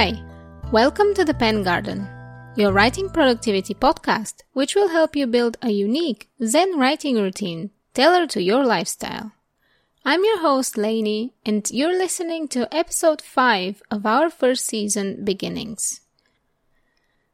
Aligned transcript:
Hi, 0.00 0.18
welcome 0.72 1.12
to 1.12 1.26
the 1.26 1.34
Pen 1.34 1.62
Garden, 1.62 2.08
your 2.56 2.72
writing 2.72 3.10
productivity 3.10 3.74
podcast, 3.74 4.36
which 4.54 4.74
will 4.74 4.88
help 4.88 5.14
you 5.14 5.26
build 5.26 5.58
a 5.60 5.68
unique 5.68 6.30
Zen 6.42 6.78
writing 6.78 7.16
routine 7.16 7.68
tailored 7.92 8.30
to 8.30 8.42
your 8.42 8.64
lifestyle. 8.64 9.32
I'm 10.02 10.24
your 10.24 10.40
host, 10.40 10.78
Lainey, 10.78 11.34
and 11.44 11.70
you're 11.70 11.92
listening 11.92 12.48
to 12.48 12.74
episode 12.74 13.20
5 13.20 13.82
of 13.90 14.06
our 14.06 14.30
first 14.30 14.64
season, 14.64 15.22
Beginnings. 15.22 16.00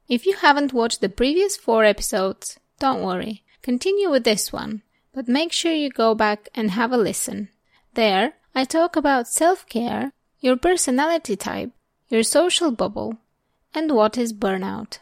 If 0.09 0.27
you 0.27 0.35
haven't 0.35 0.73
watched 0.73 1.01
the 1.01 1.09
previous 1.09 1.57
four 1.57 1.85
episodes, 1.85 2.59
don't 2.81 3.05
worry, 3.05 3.45
continue 3.63 4.11
with 4.11 4.25
this 4.25 4.53
one, 4.53 4.83
but 5.15 5.29
make 5.29 5.53
sure 5.53 5.71
you 5.71 5.89
go 5.89 6.17
back 6.17 6.49
and 6.53 6.73
have 6.73 6.91
a 6.91 6.99
listen. 6.99 7.49
There, 7.95 8.33
I 8.57 8.65
talk 8.65 8.97
about 8.97 9.29
self 9.29 9.65
care, 9.69 10.11
your 10.41 10.57
personality 10.57 11.37
type, 11.37 11.71
your 12.09 12.23
social 12.23 12.71
bubble, 12.71 13.19
and 13.75 13.93
what 13.93 14.17
is 14.17 14.33
burnout. 14.33 14.99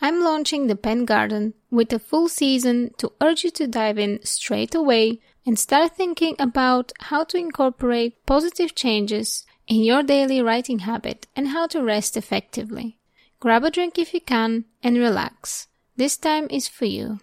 I'm 0.00 0.22
launching 0.22 0.66
the 0.66 0.76
Pen 0.76 1.04
Garden 1.04 1.54
with 1.70 1.92
a 1.92 1.98
full 1.98 2.28
season 2.28 2.90
to 2.98 3.12
urge 3.20 3.44
you 3.44 3.50
to 3.52 3.66
dive 3.66 3.98
in 3.98 4.20
straight 4.22 4.74
away 4.74 5.20
and 5.46 5.58
start 5.58 5.96
thinking 5.96 6.36
about 6.38 6.92
how 7.00 7.24
to 7.24 7.36
incorporate 7.36 8.26
positive 8.26 8.74
changes 8.74 9.46
in 9.66 9.82
your 9.82 10.02
daily 10.02 10.42
writing 10.42 10.80
habit 10.80 11.26
and 11.34 11.48
how 11.48 11.66
to 11.68 11.82
rest 11.82 12.16
effectively. 12.16 12.98
Grab 13.40 13.64
a 13.64 13.70
drink 13.70 13.98
if 13.98 14.12
you 14.14 14.20
can 14.20 14.64
and 14.82 14.96
relax. 14.96 15.68
This 15.96 16.16
time 16.16 16.48
is 16.50 16.66
for 16.66 16.86
you. 16.86 17.20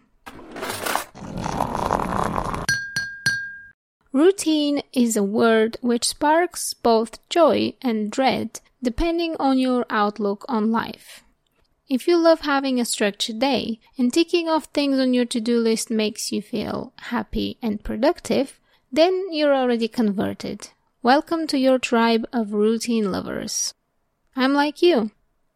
Routine 4.13 4.81
is 4.91 5.15
a 5.15 5.23
word 5.23 5.77
which 5.79 6.03
sparks 6.03 6.73
both 6.73 7.27
joy 7.29 7.75
and 7.81 8.11
dread 8.11 8.59
depending 8.83 9.37
on 9.39 9.57
your 9.57 9.85
outlook 9.89 10.43
on 10.49 10.69
life. 10.69 11.23
If 11.87 12.09
you 12.09 12.17
love 12.17 12.41
having 12.41 12.77
a 12.77 12.83
structured 12.85 13.39
day 13.39 13.79
and 13.97 14.13
ticking 14.13 14.49
off 14.49 14.65
things 14.65 14.99
on 14.99 15.13
your 15.13 15.23
to 15.25 15.39
do 15.39 15.59
list 15.59 15.89
makes 15.89 16.29
you 16.29 16.41
feel 16.41 16.91
happy 16.97 17.57
and 17.61 17.83
productive, 17.85 18.59
then 18.91 19.27
you're 19.31 19.55
already 19.55 19.87
converted. 19.87 20.69
Welcome 21.01 21.47
to 21.47 21.57
your 21.57 21.79
tribe 21.79 22.27
of 22.33 22.51
routine 22.51 23.13
lovers. 23.13 23.73
I'm 24.35 24.53
like 24.53 24.81
you. 24.81 25.11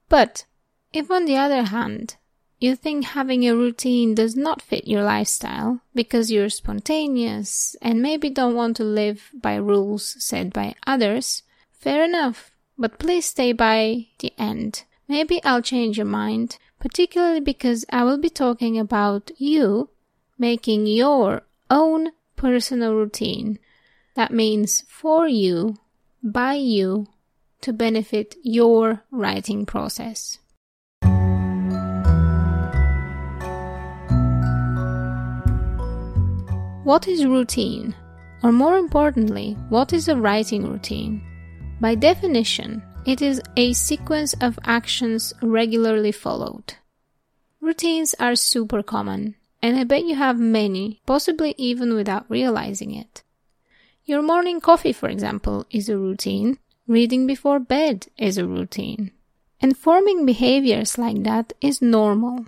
But 0.07 0.45
if 0.93 1.11
on 1.11 1.25
the 1.25 1.35
other 1.35 1.63
hand, 1.63 2.15
you 2.59 2.75
think 2.75 3.05
having 3.05 3.47
a 3.47 3.55
routine 3.55 4.15
does 4.15 4.35
not 4.35 4.61
fit 4.61 4.87
your 4.87 5.03
lifestyle 5.03 5.81
because 5.93 6.31
you're 6.31 6.49
spontaneous 6.49 7.75
and 7.81 8.01
maybe 8.01 8.29
don't 8.29 8.55
want 8.55 8.77
to 8.77 8.83
live 8.83 9.29
by 9.33 9.55
rules 9.55 10.15
set 10.23 10.53
by 10.53 10.75
others, 10.87 11.43
fair 11.71 12.03
enough. 12.03 12.51
But 12.77 12.99
please 12.99 13.25
stay 13.25 13.53
by 13.53 14.07
the 14.19 14.33
end. 14.37 14.83
Maybe 15.07 15.43
I'll 15.43 15.61
change 15.61 15.97
your 15.97 16.05
mind, 16.05 16.57
particularly 16.79 17.39
because 17.39 17.85
I 17.91 18.03
will 18.03 18.17
be 18.17 18.29
talking 18.29 18.77
about 18.77 19.31
you 19.37 19.89
making 20.37 20.87
your 20.87 21.43
own 21.69 22.11
personal 22.35 22.95
routine. 22.95 23.59
That 24.15 24.31
means 24.31 24.83
for 24.87 25.27
you, 25.27 25.77
by 26.23 26.53
you, 26.55 27.07
to 27.61 27.73
benefit 27.73 28.35
your 28.43 29.03
writing 29.11 29.65
process. 29.65 30.39
What 36.85 37.07
is 37.07 37.25
routine? 37.25 37.95
Or 38.43 38.51
more 38.51 38.77
importantly, 38.77 39.57
what 39.69 39.91
is 39.91 40.07
a 40.07 40.15
writing 40.15 40.69
routine? 40.69 41.19
By 41.81 41.95
definition, 41.95 42.83
it 43.07 43.23
is 43.23 43.41
a 43.57 43.73
sequence 43.73 44.35
of 44.39 44.59
actions 44.65 45.33
regularly 45.41 46.11
followed. 46.11 46.75
Routines 47.59 48.13
are 48.19 48.35
super 48.35 48.83
common, 48.83 49.33
and 49.63 49.75
I 49.75 49.83
bet 49.83 50.05
you 50.05 50.13
have 50.13 50.37
many, 50.37 51.01
possibly 51.07 51.55
even 51.57 51.95
without 51.95 52.29
realizing 52.29 52.93
it. 52.93 53.23
Your 54.03 54.21
morning 54.21 54.61
coffee, 54.61 54.93
for 54.93 55.09
example, 55.09 55.65
is 55.71 55.89
a 55.89 55.97
routine. 55.97 56.59
Reading 56.87 57.25
before 57.25 57.59
bed 57.59 58.05
is 58.15 58.37
a 58.37 58.45
routine. 58.45 59.09
And 59.59 59.75
forming 59.75 60.23
behaviors 60.23 60.99
like 60.99 61.23
that 61.23 61.53
is 61.61 61.81
normal. 61.81 62.45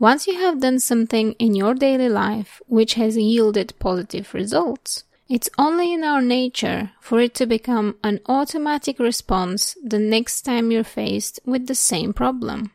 Once 0.00 0.28
you 0.28 0.38
have 0.38 0.60
done 0.60 0.78
something 0.78 1.32
in 1.40 1.56
your 1.56 1.74
daily 1.74 2.08
life 2.08 2.62
which 2.68 2.94
has 2.94 3.16
yielded 3.16 3.74
positive 3.80 4.32
results, 4.32 5.02
it's 5.28 5.50
only 5.58 5.92
in 5.92 6.04
our 6.04 6.22
nature 6.22 6.92
for 7.00 7.18
it 7.18 7.34
to 7.34 7.44
become 7.44 7.96
an 8.04 8.20
automatic 8.26 9.00
response 9.00 9.76
the 9.84 9.98
next 9.98 10.42
time 10.42 10.70
you're 10.70 10.84
faced 10.84 11.40
with 11.44 11.66
the 11.66 11.74
same 11.74 12.12
problem. 12.12 12.70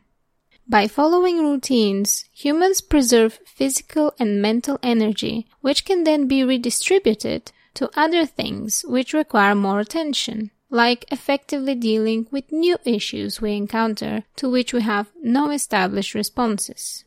By 0.68 0.86
following 0.86 1.40
routines, 1.40 2.26
humans 2.30 2.82
preserve 2.82 3.40
physical 3.46 4.12
and 4.18 4.42
mental 4.42 4.78
energy, 4.82 5.46
which 5.62 5.86
can 5.86 6.04
then 6.04 6.28
be 6.28 6.44
redistributed 6.44 7.52
to 7.72 7.90
other 7.96 8.26
things 8.26 8.84
which 8.86 9.14
require 9.14 9.54
more 9.54 9.80
attention, 9.80 10.50
like 10.68 11.06
effectively 11.10 11.74
dealing 11.74 12.26
with 12.30 12.52
new 12.52 12.76
issues 12.84 13.40
we 13.40 13.54
encounter 13.54 14.24
to 14.36 14.50
which 14.50 14.74
we 14.74 14.82
have 14.82 15.10
no 15.22 15.50
established 15.50 16.14
responses. 16.14 17.04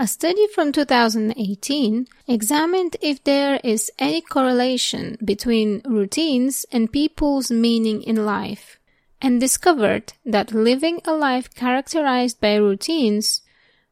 A 0.00 0.06
study 0.06 0.46
from 0.46 0.72
2018 0.72 2.06
examined 2.26 2.96
if 3.02 3.22
there 3.22 3.60
is 3.62 3.92
any 3.98 4.22
correlation 4.22 5.18
between 5.22 5.82
routines 5.84 6.64
and 6.72 6.90
people's 6.90 7.50
meaning 7.50 8.02
in 8.02 8.24
life 8.24 8.78
and 9.20 9.38
discovered 9.38 10.14
that 10.24 10.54
living 10.54 11.02
a 11.04 11.12
life 11.12 11.54
characterized 11.54 12.40
by 12.40 12.54
routines 12.54 13.42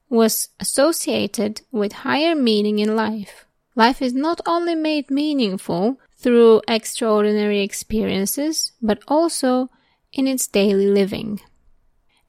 was 0.09 0.49
associated 0.59 1.61
with 1.71 1.93
higher 1.93 2.35
meaning 2.35 2.79
in 2.79 2.97
life. 2.97 3.45
Life 3.75 4.01
is 4.01 4.15
not 4.15 4.41
only 4.47 4.75
made 4.75 5.11
meaningful 5.11 6.01
through 6.17 6.63
extraordinary 6.67 7.61
experiences, 7.61 8.73
but 8.81 9.03
also 9.09 9.69
in 10.15 10.27
its 10.27 10.47
daily 10.47 10.87
living. 10.87 11.43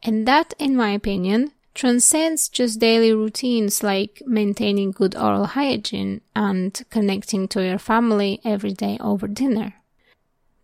And 0.04 0.28
that, 0.28 0.54
in 0.60 0.76
my 0.76 0.90
opinion, 0.90 1.54
transcends 1.74 2.50
just 2.50 2.80
daily 2.80 3.14
routines 3.14 3.84
like 3.84 4.22
maintaining 4.26 4.92
good 4.92 5.16
oral 5.16 5.46
hygiene 5.46 6.22
and 6.36 6.84
connecting 6.90 7.48
to 7.48 7.64
your 7.64 7.80
family 7.80 8.42
every 8.44 8.74
day 8.74 8.98
over 9.00 9.28
dinner. 9.28 9.76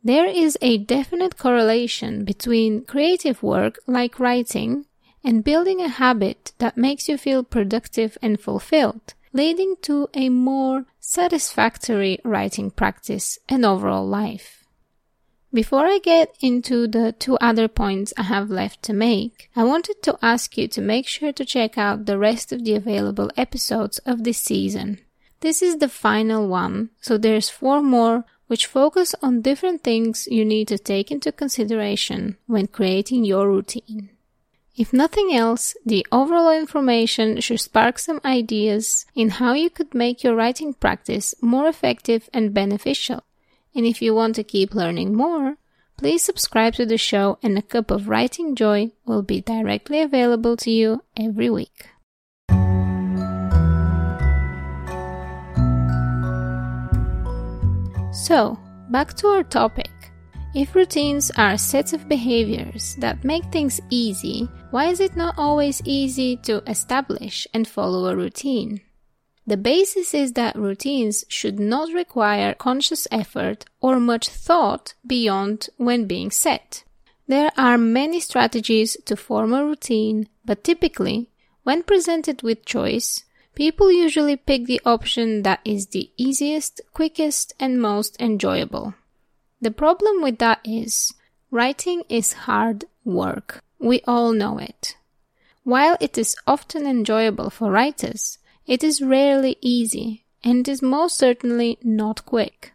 There 0.03 0.27
is 0.27 0.57
a 0.61 0.77
definite 0.77 1.37
correlation 1.37 2.25
between 2.25 2.85
creative 2.85 3.41
work 3.41 3.79
like 3.87 4.19
writing 4.19 4.85
and 5.23 5.43
building 5.43 5.81
a 5.81 5.87
habit 5.87 6.51
that 6.59 6.77
makes 6.77 7.09
you 7.09 7.17
feel 7.17 7.43
productive 7.43 8.17
and 8.21 8.39
fulfilled, 8.39 9.15
leading 9.33 9.75
to 9.81 10.07
a 10.13 10.29
more 10.29 10.85
satisfactory 10.99 12.19
writing 12.23 12.69
practice 12.69 13.39
and 13.49 13.65
overall 13.65 14.07
life. 14.07 14.64
Before 15.55 15.85
I 15.85 15.99
get 16.03 16.35
into 16.41 16.85
the 16.85 17.13
two 17.13 17.37
other 17.37 17.69
points 17.69 18.13
I 18.17 18.23
have 18.23 18.49
left 18.49 18.83
to 18.83 18.93
make, 18.93 19.49
I 19.55 19.63
wanted 19.63 20.03
to 20.03 20.19
ask 20.21 20.57
you 20.57 20.67
to 20.67 20.81
make 20.81 21.07
sure 21.07 21.31
to 21.31 21.45
check 21.45 21.77
out 21.77 22.07
the 22.07 22.17
rest 22.17 22.51
of 22.51 22.65
the 22.65 22.75
available 22.75 23.31
episodes 23.37 23.99
of 23.99 24.25
this 24.25 24.37
season. 24.37 24.99
This 25.39 25.61
is 25.61 25.77
the 25.77 25.87
final 25.87 26.49
one, 26.49 26.89
so 26.99 27.17
there's 27.17 27.47
four 27.47 27.81
more 27.81 28.25
which 28.47 28.65
focus 28.65 29.15
on 29.21 29.41
different 29.41 29.81
things 29.81 30.27
you 30.29 30.43
need 30.43 30.67
to 30.67 30.77
take 30.77 31.09
into 31.09 31.31
consideration 31.31 32.35
when 32.47 32.67
creating 32.67 33.23
your 33.23 33.47
routine. 33.47 34.09
If 34.75 34.91
nothing 34.91 35.33
else, 35.33 35.73
the 35.85 36.05
overall 36.11 36.51
information 36.51 37.39
should 37.39 37.61
spark 37.61 37.97
some 37.97 38.19
ideas 38.25 39.05
in 39.15 39.29
how 39.29 39.53
you 39.53 39.69
could 39.69 39.95
make 39.95 40.21
your 40.21 40.35
writing 40.35 40.73
practice 40.73 41.33
more 41.41 41.69
effective 41.69 42.29
and 42.33 42.53
beneficial. 42.53 43.23
And 43.75 43.85
if 43.85 44.01
you 44.01 44.15
want 44.15 44.35
to 44.35 44.43
keep 44.43 44.73
learning 44.73 45.13
more, 45.13 45.57
please 45.97 46.23
subscribe 46.23 46.73
to 46.75 46.85
the 46.85 46.97
show 46.97 47.37
and 47.43 47.57
a 47.57 47.61
cup 47.61 47.91
of 47.91 48.07
writing 48.07 48.55
joy 48.55 48.91
will 49.05 49.21
be 49.21 49.41
directly 49.41 50.01
available 50.01 50.55
to 50.57 50.71
you 50.71 51.03
every 51.17 51.49
week. 51.49 51.89
So, 58.13 58.57
back 58.89 59.13
to 59.15 59.27
our 59.27 59.43
topic. 59.43 59.91
If 60.55 60.73
routines 60.73 61.31
are 61.35 61.57
sets 61.57 61.91
of 61.91 62.07
behaviors 62.07 62.95
that 62.99 63.25
make 63.25 63.43
things 63.51 63.81
easy, 63.89 64.47
why 64.71 64.85
is 64.85 65.01
it 65.01 65.17
not 65.17 65.37
always 65.37 65.81
easy 65.83 66.37
to 66.47 66.63
establish 66.65 67.45
and 67.53 67.67
follow 67.67 68.07
a 68.07 68.15
routine? 68.15 68.79
The 69.47 69.57
basis 69.57 70.13
is 70.13 70.33
that 70.33 70.55
routines 70.55 71.23
should 71.27 71.59
not 71.59 71.93
require 71.93 72.55
conscious 72.55 73.07
effort 73.11 73.65
or 73.79 73.99
much 73.99 74.27
thought 74.27 74.95
beyond 75.05 75.69
when 75.77 76.07
being 76.07 76.31
set. 76.31 76.83
There 77.27 77.51
are 77.57 77.77
many 77.77 78.19
strategies 78.19 78.97
to 79.05 79.15
form 79.15 79.53
a 79.53 79.63
routine, 79.63 80.29
but 80.43 80.63
typically, 80.63 81.29
when 81.63 81.83
presented 81.83 82.41
with 82.41 82.65
choice, 82.65 83.23
people 83.55 83.91
usually 83.91 84.35
pick 84.35 84.65
the 84.65 84.81
option 84.85 85.43
that 85.43 85.59
is 85.63 85.87
the 85.87 86.11
easiest, 86.17 86.81
quickest, 86.93 87.53
and 87.59 87.81
most 87.81 88.19
enjoyable. 88.19 88.95
The 89.61 89.71
problem 89.71 90.21
with 90.21 90.39
that 90.39 90.59
is, 90.63 91.13
writing 91.49 92.03
is 92.09 92.33
hard 92.33 92.85
work. 93.03 93.63
We 93.79 94.01
all 94.07 94.33
know 94.33 94.57
it. 94.57 94.97
While 95.63 95.97
it 95.99 96.17
is 96.17 96.35
often 96.45 96.85
enjoyable 96.85 97.49
for 97.49 97.71
writers, 97.71 98.37
it 98.65 98.83
is 98.83 99.01
rarely 99.01 99.57
easy 99.61 100.25
and 100.43 100.67
is 100.67 100.81
most 100.81 101.17
certainly 101.17 101.77
not 101.83 102.25
quick. 102.25 102.73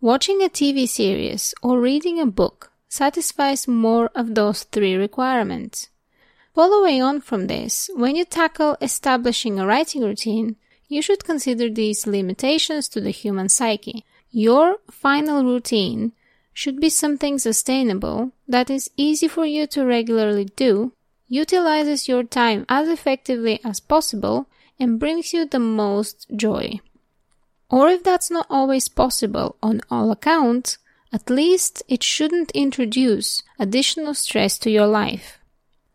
Watching 0.00 0.42
a 0.42 0.48
TV 0.48 0.88
series 0.88 1.54
or 1.62 1.80
reading 1.80 2.20
a 2.20 2.26
book 2.26 2.72
satisfies 2.88 3.66
more 3.66 4.10
of 4.14 4.34
those 4.34 4.64
three 4.64 4.94
requirements. 4.94 5.88
Following 6.54 7.02
on 7.02 7.20
from 7.20 7.46
this, 7.46 7.90
when 7.96 8.14
you 8.14 8.24
tackle 8.24 8.76
establishing 8.80 9.58
a 9.58 9.66
writing 9.66 10.02
routine, 10.02 10.56
you 10.88 11.02
should 11.02 11.24
consider 11.24 11.68
these 11.68 12.06
limitations 12.06 12.88
to 12.90 13.00
the 13.00 13.10
human 13.10 13.48
psyche. 13.48 14.04
Your 14.30 14.76
final 14.90 15.44
routine 15.44 16.12
should 16.52 16.80
be 16.80 16.88
something 16.88 17.38
sustainable 17.38 18.30
that 18.46 18.70
is 18.70 18.90
easy 18.96 19.26
for 19.26 19.44
you 19.44 19.66
to 19.68 19.84
regularly 19.84 20.44
do, 20.44 20.92
utilizes 21.26 22.06
your 22.06 22.22
time 22.22 22.64
as 22.68 22.88
effectively 22.88 23.60
as 23.64 23.80
possible, 23.80 24.46
and 24.78 25.00
brings 25.00 25.32
you 25.32 25.46
the 25.46 25.58
most 25.58 26.26
joy. 26.34 26.80
Or 27.70 27.88
if 27.88 28.02
that's 28.02 28.30
not 28.30 28.46
always 28.50 28.88
possible 28.88 29.56
on 29.62 29.80
all 29.90 30.10
accounts, 30.10 30.78
at 31.12 31.30
least 31.30 31.82
it 31.88 32.02
shouldn't 32.02 32.50
introduce 32.52 33.42
additional 33.58 34.14
stress 34.14 34.58
to 34.58 34.70
your 34.70 34.86
life. 34.86 35.38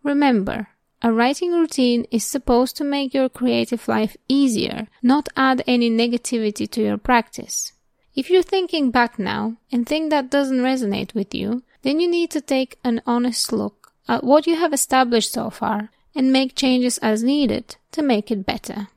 Remember, 0.04 0.70
a 1.02 1.12
writing 1.12 1.54
routine 1.54 2.06
is 2.12 2.26
supposed 2.26 2.76
to 2.78 2.84
make 2.84 3.14
your 3.14 3.30
creative 3.30 3.88
life 3.88 4.18
easier, 4.28 4.88
not 5.02 5.30
add 5.38 5.64
any 5.68 5.90
negativity 5.90 6.70
to 6.72 6.82
your 6.82 6.98
practice. 6.98 7.74
If 8.16 8.30
you're 8.30 8.44
thinking 8.44 8.92
back 8.92 9.18
now 9.18 9.58
and 9.72 9.86
think 9.86 10.10
that 10.10 10.30
doesn't 10.30 10.60
resonate 10.60 11.14
with 11.14 11.34
you, 11.34 11.64
then 11.84 12.00
you 12.00 12.10
need 12.10 12.32
to 12.32 12.42
take 12.42 12.78
an 12.84 13.02
honest 13.06 13.54
look 13.54 13.94
at 14.10 14.24
what 14.24 14.48
you 14.48 14.58
have 14.58 14.74
established 14.74 15.32
so 15.32 15.50
far 15.50 15.90
and 16.16 16.32
make 16.32 16.56
changes 16.56 16.98
as 17.00 17.24
needed 17.24 17.76
to 17.92 18.02
make 18.02 18.32
it 18.32 18.46
better. 18.46 18.88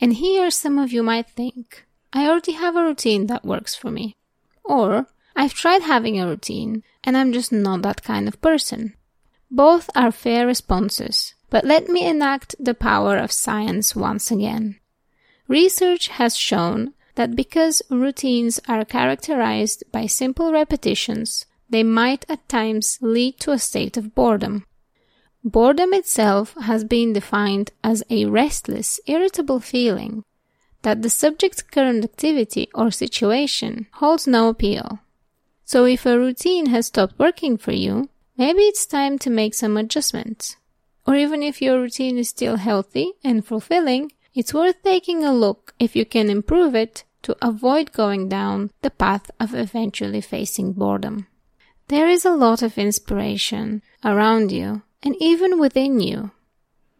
And 0.00 0.14
here 0.14 0.50
some 0.50 0.78
of 0.78 0.92
you 0.92 1.02
might 1.02 1.28
think, 1.28 1.86
I 2.12 2.26
already 2.26 2.52
have 2.52 2.76
a 2.76 2.84
routine 2.84 3.26
that 3.26 3.44
works 3.44 3.74
for 3.74 3.90
me. 3.90 4.16
Or, 4.64 5.08
I've 5.34 5.54
tried 5.54 5.82
having 5.82 6.20
a 6.20 6.26
routine 6.26 6.82
and 7.04 7.16
I'm 7.16 7.32
just 7.32 7.52
not 7.52 7.82
that 7.82 8.02
kind 8.02 8.28
of 8.28 8.40
person. 8.40 8.94
Both 9.50 9.88
are 9.94 10.12
fair 10.12 10.46
responses, 10.46 11.34
but 11.50 11.64
let 11.64 11.88
me 11.88 12.06
enact 12.06 12.54
the 12.58 12.74
power 12.74 13.16
of 13.16 13.32
science 13.32 13.96
once 13.96 14.30
again. 14.30 14.78
Research 15.48 16.08
has 16.08 16.36
shown 16.36 16.92
that 17.14 17.34
because 17.34 17.82
routines 17.90 18.60
are 18.68 18.84
characterized 18.84 19.82
by 19.90 20.06
simple 20.06 20.52
repetitions, 20.52 21.46
they 21.70 21.82
might 21.82 22.24
at 22.28 22.48
times 22.48 22.98
lead 23.00 23.40
to 23.40 23.52
a 23.52 23.58
state 23.58 23.96
of 23.96 24.14
boredom. 24.14 24.64
Boredom 25.44 25.94
itself 25.94 26.54
has 26.62 26.82
been 26.84 27.12
defined 27.12 27.70
as 27.84 28.02
a 28.10 28.26
restless, 28.26 28.98
irritable 29.06 29.60
feeling 29.60 30.24
that 30.82 31.02
the 31.02 31.10
subject's 31.10 31.62
current 31.62 32.04
activity 32.04 32.68
or 32.74 32.90
situation 32.90 33.86
holds 33.94 34.26
no 34.26 34.48
appeal. 34.48 35.00
So 35.64 35.84
if 35.84 36.06
a 36.06 36.18
routine 36.18 36.66
has 36.66 36.86
stopped 36.86 37.18
working 37.18 37.56
for 37.56 37.72
you, 37.72 38.08
maybe 38.36 38.62
it's 38.62 38.86
time 38.86 39.18
to 39.20 39.30
make 39.30 39.54
some 39.54 39.76
adjustments. 39.76 40.56
Or 41.06 41.14
even 41.14 41.42
if 41.42 41.62
your 41.62 41.80
routine 41.80 42.18
is 42.18 42.28
still 42.28 42.56
healthy 42.56 43.12
and 43.22 43.44
fulfilling, 43.44 44.12
it's 44.34 44.54
worth 44.54 44.82
taking 44.82 45.24
a 45.24 45.32
look 45.32 45.74
if 45.78 45.96
you 45.96 46.04
can 46.04 46.30
improve 46.30 46.74
it 46.74 47.04
to 47.22 47.36
avoid 47.42 47.92
going 47.92 48.28
down 48.28 48.70
the 48.82 48.90
path 48.90 49.30
of 49.40 49.54
eventually 49.54 50.20
facing 50.20 50.72
boredom. 50.72 51.26
There 51.88 52.08
is 52.08 52.24
a 52.24 52.34
lot 52.34 52.62
of 52.62 52.76
inspiration 52.76 53.82
around 54.04 54.52
you 54.52 54.82
and 55.02 55.16
even 55.20 55.58
within 55.58 56.00
you. 56.00 56.30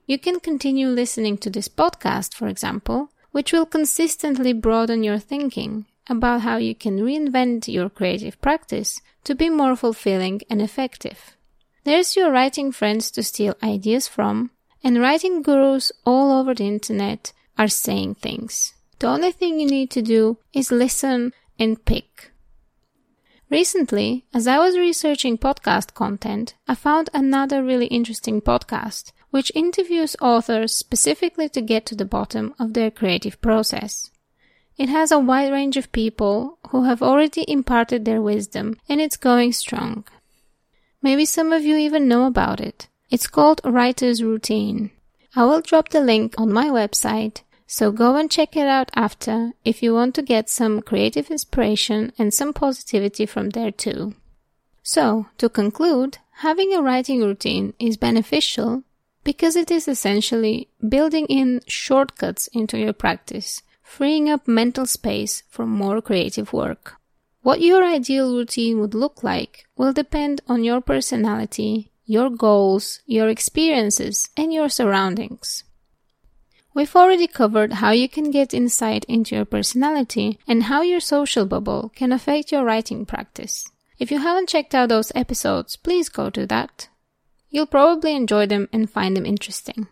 You 0.07 0.19
can 0.19 0.41
continue 0.41 0.89
listening 0.89 1.39
to 1.39 1.51
this 1.51 1.69
podcast, 1.69 2.35
for 2.35 2.49
example, 2.49 3.11
which 3.31 3.53
will 3.53 3.67
consistently 3.67 4.53
broaden 4.53 5.03
your 5.03 5.19
thinking 5.19 5.87
about 6.09 6.41
how 6.41 6.57
you 6.57 6.75
can 6.75 7.01
reinvent 7.01 7.73
your 7.73 7.91
creative 7.91 8.41
practice 8.41 9.01
to 9.25 9.35
be 9.35 9.51
more 9.51 9.77
fulfilling 9.77 10.41
and 10.49 10.63
effective. 10.63 11.37
There's 11.85 12.17
your 12.17 12.31
writing 12.33 12.73
friends 12.73 13.11
to 13.13 13.23
steal 13.23 13.55
ideas 13.63 14.09
from, 14.09 14.51
and 14.83 15.01
writing 15.01 15.43
gurus 15.43 15.93
all 16.07 16.33
over 16.39 16.55
the 16.55 16.67
internet 16.67 17.33
are 17.59 17.69
saying 17.69 18.15
things. 18.15 18.75
The 19.01 19.09
only 19.09 19.33
thing 19.33 19.61
you 19.61 19.67
need 19.67 19.91
to 19.91 20.03
do 20.03 20.39
is 20.53 20.73
listen 20.73 21.33
and 21.59 21.85
pick. 21.85 22.33
Recently, 23.51 24.27
as 24.35 24.47
I 24.47 24.59
was 24.59 24.77
researching 24.77 25.39
podcast 25.39 25.95
content, 25.95 26.55
I 26.67 26.75
found 26.75 27.09
another 27.15 27.65
really 27.65 27.87
interesting 27.87 28.43
podcast, 28.43 29.13
which 29.31 29.51
interviews 29.55 30.17
authors 30.21 30.75
specifically 30.75 31.49
to 31.51 31.63
get 31.63 31.87
to 31.87 31.95
the 31.95 32.05
bottom 32.05 32.55
of 32.59 32.75
their 32.75 32.91
creative 32.91 33.41
process. 33.41 34.11
It 34.77 34.91
has 34.91 35.11
a 35.11 35.19
wide 35.19 35.51
range 35.51 35.79
of 35.79 35.93
people 35.93 36.59
who 36.69 36.85
have 36.85 37.03
already 37.03 37.45
imparted 37.49 38.05
their 38.05 38.21
wisdom, 38.21 38.77
and 38.87 39.01
it's 39.01 39.17
going 39.17 39.53
strong. 39.55 40.05
Maybe 41.01 41.25
some 41.25 41.51
of 41.51 41.65
you 41.65 41.77
even 41.77 42.07
know 42.07 42.27
about 42.27 42.61
it. 42.61 42.89
It's 43.09 43.27
called 43.27 43.63
Writer's 43.65 44.23
Routine. 44.23 44.91
I 45.35 45.45
will 45.47 45.63
drop 45.63 45.89
the 45.89 46.01
link 46.01 46.35
on 46.37 46.53
my 46.53 46.67
website 46.67 47.41
so 47.71 47.93
go 47.93 48.17
and 48.17 48.31
check 48.31 48.57
it 48.57 48.67
out 48.67 48.91
after 48.95 49.53
if 49.63 49.83
you 49.83 49.93
want 49.93 50.15
to 50.15 50.23
get 50.23 50.49
some 50.49 50.81
creative 50.81 51.31
inspiration 51.31 52.11
and 52.19 52.33
some 52.33 52.55
positivity 52.55 53.27
from 53.27 53.51
there 53.51 53.71
too. 53.71 54.15
So, 54.83 55.27
to 55.37 55.51
conclude, 55.51 56.17
having 56.37 56.73
a 56.73 56.81
writing 56.81 57.21
routine 57.21 57.75
is 57.79 57.99
beneficial 57.99 58.85
because 59.23 59.55
it 59.55 59.71
is 59.71 59.87
essentially 59.87 60.69
building 60.89 61.27
in 61.27 61.61
shortcuts 61.67 62.47
into 62.55 62.79
your 62.79 62.95
practice, 62.95 63.61
freeing 63.83 64.31
up 64.31 64.49
mental 64.49 64.87
space 64.87 65.43
for 65.51 65.67
more 65.67 66.01
creative 66.01 66.55
work. 66.55 66.95
What 67.43 67.61
your 67.61 67.85
ideal 67.85 68.35
routine 68.35 68.81
would 68.81 68.95
look 68.95 69.23
like 69.23 69.67
will 69.77 69.93
depend 69.93 70.41
on 70.49 70.65
your 70.65 70.81
personality, 70.81 71.91
your 72.07 72.31
goals, 72.31 73.01
your 73.05 73.29
experiences, 73.29 74.31
and 74.39 74.55
your 74.55 74.71
surroundings. 74.71 75.65
We've 76.79 76.95
already 76.95 77.27
covered 77.27 77.73
how 77.73 77.91
you 77.91 78.09
can 78.09 78.31
get 78.31 78.55
insight 78.55 79.05
into 79.07 79.35
your 79.35 79.45
personality 79.45 80.39
and 80.47 80.63
how 80.63 80.83
your 80.83 81.01
social 81.01 81.45
bubble 81.45 81.91
can 81.97 82.13
affect 82.13 82.53
your 82.53 82.63
writing 82.63 83.05
practice. 83.05 83.69
If 83.99 84.13
you 84.13 84.21
haven't 84.21 84.49
checked 84.49 84.77
out 84.77 84.89
those 84.89 85.11
episodes, 85.13 85.75
please 85.75 86.09
go 86.09 86.31
do 86.31 86.47
that. 86.47 86.89
You'll 87.51 87.67
probably 87.67 88.15
enjoy 88.15 88.47
them 88.47 88.69
and 88.73 88.89
find 88.89 89.17
them 89.17 89.27
interesting. 89.27 89.89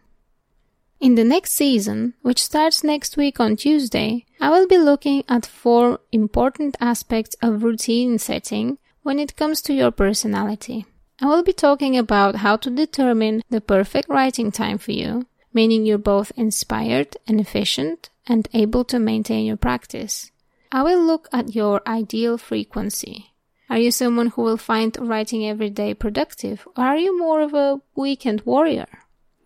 In 1.00 1.16
the 1.16 1.24
next 1.24 1.54
season, 1.54 2.14
which 2.22 2.40
starts 2.40 2.84
next 2.84 3.16
week 3.16 3.40
on 3.40 3.56
Tuesday, 3.56 4.24
I 4.40 4.50
will 4.50 4.68
be 4.68 4.78
looking 4.78 5.24
at 5.28 5.44
four 5.44 5.98
important 6.12 6.76
aspects 6.80 7.34
of 7.42 7.64
routine 7.64 8.16
setting 8.20 8.78
when 9.02 9.18
it 9.18 9.34
comes 9.34 9.60
to 9.62 9.74
your 9.74 9.90
personality. 9.90 10.86
I 11.20 11.26
will 11.26 11.42
be 11.42 11.52
talking 11.52 11.98
about 11.98 12.36
how 12.36 12.56
to 12.58 12.70
determine 12.70 13.42
the 13.50 13.60
perfect 13.60 14.08
writing 14.08 14.52
time 14.52 14.78
for 14.78 14.92
you, 14.92 15.26
meaning 15.56 15.86
you're 15.86 16.12
both 16.14 16.30
inspired 16.36 17.16
and 17.26 17.40
efficient 17.40 18.10
and 18.26 18.46
able 18.52 18.84
to 18.84 18.98
maintain 18.98 19.46
your 19.46 19.56
practice. 19.56 20.30
I 20.70 20.82
will 20.82 21.02
look 21.02 21.28
at 21.32 21.54
your 21.54 21.80
ideal 21.86 22.36
frequency. 22.36 23.32
Are 23.70 23.78
you 23.78 23.90
someone 23.90 24.26
who 24.28 24.42
will 24.42 24.58
find 24.58 24.94
writing 25.00 25.46
every 25.46 25.70
day 25.70 25.94
productive, 25.94 26.68
or 26.76 26.84
are 26.84 26.98
you 26.98 27.18
more 27.18 27.40
of 27.40 27.54
a 27.54 27.80
weekend 27.94 28.42
warrior? 28.44 28.90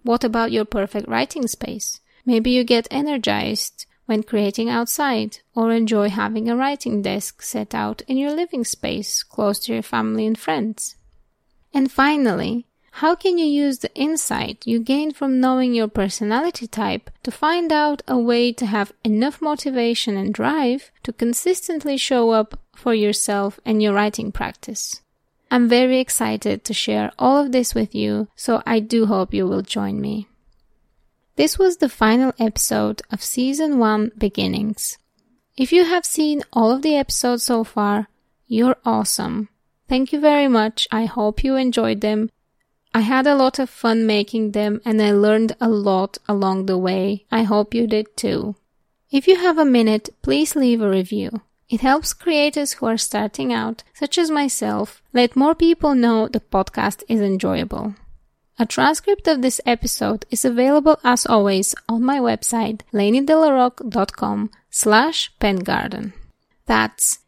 What 0.03 0.25
about 0.25 0.51
your 0.51 0.65
perfect 0.65 1.07
writing 1.07 1.47
space? 1.47 2.01
Maybe 2.27 2.51
you 2.51 2.65
get 2.65 2.89
energized 2.91 3.87
when 4.07 4.25
creating 4.25 4.69
outside, 4.69 5.39
or 5.55 5.71
enjoy 5.71 6.09
having 6.09 6.49
a 6.49 6.57
writing 6.57 7.03
desk 7.03 7.41
set 7.41 7.73
out 7.73 8.03
in 8.09 8.17
your 8.17 8.33
living 8.33 8.65
space 8.65 9.23
close 9.23 9.61
to 9.61 9.73
your 9.75 9.85
family 9.95 10.27
and 10.27 10.37
friends. 10.37 10.97
And 11.73 11.93
finally, 11.93 12.67
how 12.91 13.15
can 13.15 13.39
you 13.39 13.47
use 13.47 13.79
the 13.79 13.95
insight 13.95 14.67
you 14.67 14.81
gain 14.81 15.13
from 15.13 15.41
knowing 15.41 15.73
your 15.75 15.89
personality 15.89 16.67
type 16.67 17.11
to 17.23 17.31
find 17.31 17.73
out 17.73 18.03
a 18.07 18.19
way 18.19 18.53
to 18.53 18.67
have 18.67 18.93
enough 19.05 19.41
motivation 19.41 20.17
and 20.17 20.35
drive 20.35 20.91
to 21.05 21.13
consistently 21.13 21.97
show 21.97 22.31
up 22.31 22.59
for 22.75 22.93
yourself 22.93 23.61
and 23.65 23.83
your 23.83 23.95
writing 23.95 24.33
practice? 24.33 25.03
I'm 25.51 25.69
very 25.69 25.99
excited 25.99 26.65
to 26.65 26.75
share 26.75 27.11
all 27.19 27.39
of 27.39 27.53
this 27.53 27.75
with 27.75 27.95
you, 27.95 28.29
so 28.37 28.63
I 28.67 28.81
do 28.81 29.07
hope 29.07 29.35
you 29.35 29.47
will 29.47 29.63
join 29.63 30.01
me. 30.01 30.29
This 31.37 31.59
was 31.59 31.79
the 31.79 31.89
final 31.89 32.35
episode 32.39 33.03
of 33.11 33.23
Season 33.23 33.79
1 33.79 34.13
Beginnings. 34.19 34.99
If 35.57 35.73
you 35.73 35.85
have 35.85 36.05
seen 36.05 36.43
all 36.53 36.71
of 36.71 36.83
the 36.83 36.97
episodes 36.97 37.45
so 37.45 37.65
far, 37.65 38.09
you're 38.47 38.77
awesome. 38.85 39.49
Thank 39.89 40.13
you 40.13 40.21
very 40.21 40.49
much. 40.49 40.87
I 40.93 41.07
hope 41.07 41.43
you 41.43 41.57
enjoyed 41.57 42.01
them 42.01 42.31
I 42.93 43.01
had 43.01 43.27
a 43.27 43.35
lot 43.35 43.59
of 43.59 43.71
fun 43.71 44.07
making 44.07 44.53
them 44.53 44.81
and 44.85 45.01
I 45.01 45.13
learned 45.13 45.57
a 45.61 45.69
lot 45.69 46.19
along 46.29 46.67
the 46.67 46.79
way. 46.79 47.25
I 47.31 47.45
hope 47.45 47.75
you 47.75 47.87
did 47.87 48.17
too. 48.17 48.57
If 49.11 49.29
you 49.29 49.37
have 49.37 49.59
a 49.59 49.65
minute, 49.65 50.11
please 50.23 50.57
leave 50.57 50.81
a 50.83 50.91
review. 50.91 51.41
It 51.69 51.83
helps 51.83 52.13
creators 52.13 52.73
who 52.73 52.87
are 52.87 52.99
starting 52.99 53.53
out, 53.53 53.85
such 53.95 54.19
as 54.19 54.31
myself, 54.31 55.03
let 55.13 55.37
more 55.37 55.55
people 55.55 55.95
know 55.95 56.27
the 56.27 56.41
podcast 56.41 57.05
is 57.09 57.21
enjoyable. 57.21 57.95
A 58.59 58.67
transcript 58.67 59.29
of 59.29 59.41
this 59.41 59.61
episode 59.65 60.27
is 60.31 60.45
available 60.45 60.99
as 61.05 61.27
always 61.27 61.75
on 61.89 62.03
my 62.03 62.19
website, 62.19 62.81
laineydelaroque.com 62.93 64.51
slash 64.69 65.33
pengarden. 65.41 66.13
That's 66.67 67.21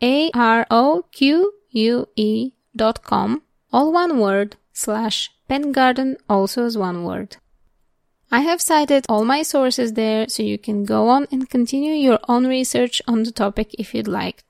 L-A-I-N-E-Y-D-E-L-A-R-O-Q-U-E 0.00 2.52
dot 2.74 3.02
com, 3.02 3.42
all 3.72 3.92
one 3.92 4.18
word, 4.18 4.56
slash 4.72 5.30
pengarden 5.48 6.16
also 6.28 6.64
as 6.64 6.78
one 6.78 7.04
word. 7.04 7.36
I 8.32 8.40
have 8.40 8.62
cited 8.62 9.06
all 9.08 9.24
my 9.24 9.42
sources 9.42 9.94
there 9.94 10.28
so 10.28 10.42
you 10.42 10.56
can 10.56 10.84
go 10.84 11.08
on 11.08 11.26
and 11.32 11.50
continue 11.50 11.94
your 11.94 12.20
own 12.28 12.46
research 12.46 13.02
on 13.08 13.24
the 13.24 13.32
topic 13.32 13.74
if 13.78 13.92
you'd 13.92 14.06
like. 14.06 14.44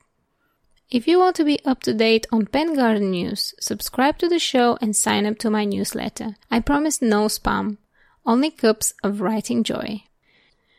If 0.91 1.07
you 1.07 1.19
want 1.19 1.35
to 1.37 1.43
be 1.43 1.59
up 1.65 1.81
to 1.83 1.93
date 1.93 2.27
on 2.31 2.45
Pengarden 2.45 3.09
news, 3.09 3.55
subscribe 3.59 4.19
to 4.19 4.27
the 4.27 4.39
show 4.39 4.77
and 4.81 4.95
sign 4.95 5.25
up 5.25 5.39
to 5.39 5.49
my 5.49 5.65
newsletter. 5.65 6.35
I 6.51 6.59
promise 6.59 7.01
no 7.01 7.25
spam, 7.25 7.77
only 8.25 8.51
cups 8.51 8.93
of 9.03 9.21
writing 9.21 9.63
joy. 9.63 10.03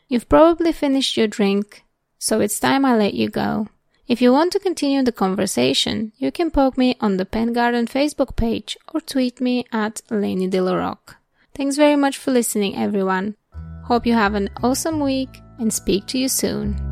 You've 0.09 0.29
probably 0.29 0.73
finished 0.73 1.17
your 1.17 1.27
drink, 1.27 1.85
so 2.19 2.41
it's 2.41 2.61
time 2.61 2.85
I 2.85 2.97
let 2.97 3.15
you 3.15 3.31
go. 3.31 3.69
If 4.13 4.21
you 4.21 4.31
want 4.31 4.53
to 4.53 4.59
continue 4.59 5.03
the 5.03 5.11
conversation, 5.11 6.13
you 6.19 6.31
can 6.31 6.51
poke 6.51 6.77
me 6.77 6.97
on 7.01 7.17
the 7.17 7.25
Pen 7.25 7.55
Garden 7.55 7.87
Facebook 7.87 8.37
page 8.37 8.77
or 8.93 9.01
tweet 9.01 9.41
me 9.41 9.65
at 9.73 10.03
Lainey 10.11 10.51
Delaroque. 10.51 11.17
Thanks 11.55 11.77
very 11.77 11.97
much 11.97 12.19
for 12.19 12.31
listening, 12.31 12.77
everyone. 12.77 13.37
Hope 13.85 14.05
you 14.05 14.13
have 14.13 14.35
an 14.35 14.51
awesome 14.63 15.01
week 15.01 15.41
and 15.59 15.73
speak 15.73 16.05
to 16.09 16.19
you 16.19 16.29
soon. 16.29 16.92